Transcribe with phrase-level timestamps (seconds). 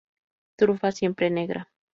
[0.57, 1.69] Trufa siempre negra".